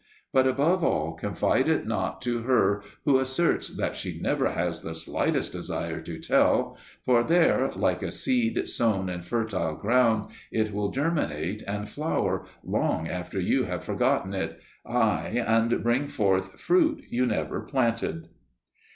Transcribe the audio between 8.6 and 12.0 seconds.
sown in fertile ground, it will germinate and